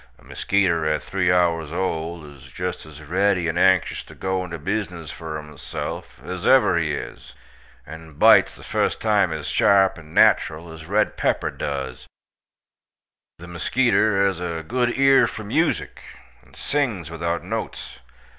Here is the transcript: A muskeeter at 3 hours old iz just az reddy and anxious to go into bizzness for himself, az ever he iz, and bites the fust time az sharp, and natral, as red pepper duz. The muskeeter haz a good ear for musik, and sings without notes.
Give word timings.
A 0.17 0.23
muskeeter 0.23 0.87
at 0.87 1.03
3 1.03 1.31
hours 1.31 1.71
old 1.71 2.25
iz 2.25 2.45
just 2.51 2.87
az 2.87 3.03
reddy 3.03 3.47
and 3.47 3.59
anxious 3.59 4.01
to 4.05 4.15
go 4.15 4.43
into 4.43 4.57
bizzness 4.57 5.11
for 5.11 5.37
himself, 5.39 6.19
az 6.23 6.47
ever 6.47 6.75
he 6.79 6.91
iz, 6.95 7.33
and 7.85 8.17
bites 8.17 8.55
the 8.55 8.63
fust 8.63 8.99
time 8.99 9.31
az 9.31 9.45
sharp, 9.45 9.99
and 9.99 10.15
natral, 10.17 10.73
as 10.73 10.87
red 10.87 11.17
pepper 11.17 11.51
duz. 11.51 12.07
The 13.37 13.45
muskeeter 13.45 14.25
haz 14.25 14.39
a 14.39 14.63
good 14.67 14.97
ear 14.97 15.27
for 15.27 15.43
musik, 15.43 16.01
and 16.41 16.55
sings 16.55 17.11
without 17.11 17.43
notes. 17.43 17.99